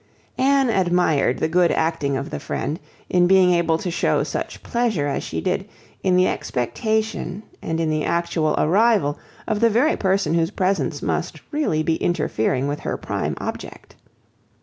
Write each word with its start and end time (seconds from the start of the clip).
Anne 0.39 0.71
admired 0.71 1.37
the 1.37 1.47
good 1.47 1.71
acting 1.71 2.17
of 2.17 2.31
the 2.31 2.39
friend, 2.39 2.79
in 3.07 3.27
being 3.27 3.51
able 3.51 3.77
to 3.77 3.91
shew 3.91 4.25
such 4.25 4.63
pleasure 4.63 5.05
as 5.05 5.21
she 5.21 5.39
did, 5.39 5.69
in 6.01 6.15
the 6.15 6.27
expectation 6.27 7.43
and 7.61 7.79
in 7.79 7.91
the 7.91 8.03
actual 8.03 8.55
arrival 8.57 9.19
of 9.47 9.59
the 9.59 9.69
very 9.69 9.95
person 9.95 10.33
whose 10.33 10.49
presence 10.49 11.03
must 11.03 11.39
really 11.51 11.83
be 11.83 11.97
interfering 11.97 12.67
with 12.67 12.79
her 12.79 12.97
prime 12.97 13.35
object. 13.39 13.95